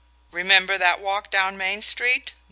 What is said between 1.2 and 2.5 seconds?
down Main Street?